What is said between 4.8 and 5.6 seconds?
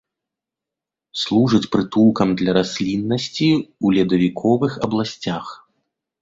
абласцях.